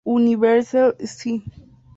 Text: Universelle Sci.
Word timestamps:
Universelle 0.03 0.93
Sci. 0.97 1.43